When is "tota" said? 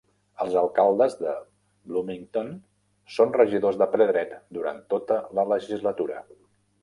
4.95-5.19